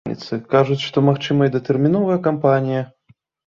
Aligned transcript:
Кажуць, 0.53 0.77
што 0.85 1.03
магчымая 1.09 1.51
датэрміновая 1.57 2.19
кампанія. 2.31 2.81